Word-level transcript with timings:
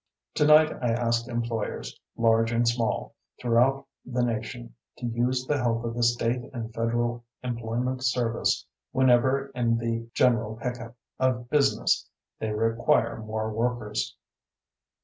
Tonight 0.33 0.71
I 0.81 0.93
ask 0.93 1.27
employers, 1.27 1.99
large 2.17 2.51
and 2.51 2.67
small, 2.67 3.13
throughout 3.39 3.85
the 4.03 4.23
nation, 4.23 4.73
to 4.97 5.05
use 5.05 5.45
the 5.45 5.59
help 5.59 5.83
of 5.83 5.93
the 5.93 6.01
state 6.01 6.41
and 6.55 6.73
Federal 6.73 7.23
Employment 7.43 8.03
Service 8.03 8.65
whenever 8.91 9.49
in 9.53 9.77
the 9.77 10.09
general 10.15 10.55
pick 10.55 10.81
up 10.81 10.95
of 11.19 11.51
business 11.51 12.09
they 12.39 12.49
require 12.51 13.17
more 13.21 13.51
workers. 13.53 14.15